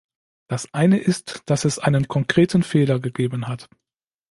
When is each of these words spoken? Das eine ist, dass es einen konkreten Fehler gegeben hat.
Das 0.49 0.67
eine 0.73 0.97
ist, 0.97 1.43
dass 1.45 1.63
es 1.63 1.77
einen 1.77 2.07
konkreten 2.07 2.63
Fehler 2.63 2.99
gegeben 2.99 3.47
hat. 3.47 3.69